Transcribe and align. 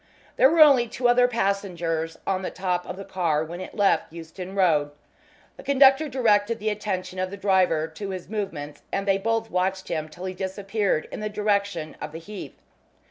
There 0.35 0.49
were 0.49 0.61
only 0.61 0.87
two 0.87 1.07
other 1.07 1.27
passengers 1.27 2.17
on 2.25 2.41
the 2.41 2.49
top 2.49 2.87
of 2.87 2.97
the 2.97 3.05
car 3.05 3.43
when 3.43 3.61
it 3.61 3.75
left 3.75 4.11
Euston 4.11 4.55
Road. 4.55 4.89
The 5.57 5.63
conductor 5.63 6.09
directed 6.09 6.57
the 6.57 6.71
attention 6.71 7.19
of 7.19 7.29
the 7.29 7.37
driver 7.37 7.87
to 7.89 8.09
his 8.09 8.27
movements, 8.27 8.81
and 8.91 9.07
they 9.07 9.19
both 9.19 9.51
watched 9.51 9.89
him 9.89 10.09
till 10.09 10.25
he 10.25 10.33
disappeared 10.33 11.07
in 11.11 11.19
the 11.19 11.29
direction 11.29 11.95
of 12.01 12.13
the 12.13 12.17
Heath. 12.17 12.59